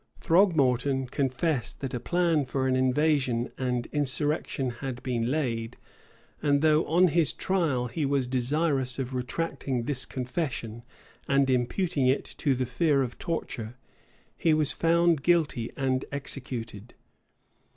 Throgmorton 0.19 1.09
confessed 1.09 1.79
that 1.81 1.93
a 1.93 1.99
plan 1.99 2.45
for 2.45 2.65
an 2.67 2.75
invasion 2.75 3.51
and 3.55 3.85
insurrection 3.91 4.71
had 4.71 5.03
been 5.03 5.29
laid; 5.29 5.77
and 6.41 6.63
though, 6.63 6.83
on 6.87 7.09
his 7.09 7.31
trial, 7.33 7.85
he 7.85 8.03
was 8.03 8.25
desirous 8.25 8.97
of 8.97 9.13
retracting 9.13 9.83
this 9.83 10.07
confession, 10.07 10.81
and 11.27 11.51
imputing 11.51 12.07
it 12.07 12.25
to 12.39 12.55
the 12.55 12.65
fear 12.65 13.03
of 13.03 13.19
torture, 13.19 13.75
he 14.35 14.55
was 14.55 14.71
found 14.71 15.21
guilty 15.21 15.71
and 15.77 16.05
executed. 16.11 16.95